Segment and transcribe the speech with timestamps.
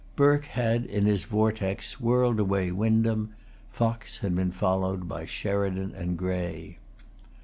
[0.15, 3.35] Burke had in his vortex whirled away Windham.
[3.71, 6.79] Fox had been followed by Sheridan and Grey.